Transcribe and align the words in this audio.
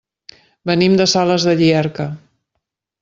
Venim 0.69 0.95
de 1.01 1.07
Sales 1.11 1.45
de 1.49 1.55
Llierca. 1.61 2.09